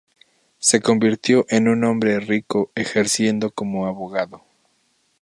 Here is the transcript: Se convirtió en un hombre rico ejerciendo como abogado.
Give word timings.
Se 0.57 0.81
convirtió 0.81 1.45
en 1.47 1.67
un 1.67 1.83
hombre 1.83 2.19
rico 2.19 2.71
ejerciendo 2.73 3.51
como 3.51 3.85
abogado. 3.85 4.43